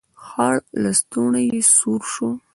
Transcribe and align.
خړ 0.25 0.55
لستوڼی 0.83 1.45
يې 1.53 1.61
سور 1.75 2.01
شو. 2.13 2.29